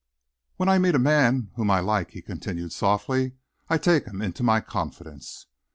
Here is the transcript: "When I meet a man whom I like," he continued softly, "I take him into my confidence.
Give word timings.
"When 0.57 0.67
I 0.67 0.79
meet 0.79 0.95
a 0.95 0.97
man 0.97 1.51
whom 1.57 1.69
I 1.69 1.79
like," 1.79 2.09
he 2.09 2.23
continued 2.23 2.73
softly, 2.73 3.33
"I 3.69 3.77
take 3.77 4.05
him 4.07 4.19
into 4.19 4.41
my 4.41 4.59
confidence. 4.59 5.45